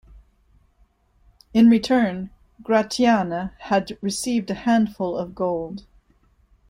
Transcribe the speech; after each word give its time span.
In 1.53 1.69
return, 1.69 2.31
Gratianne 2.63 3.51
had 3.59 3.99
received 4.01 4.49
a 4.49 4.55
handful 4.55 5.15
of 5.15 5.35
gold. 5.35 5.85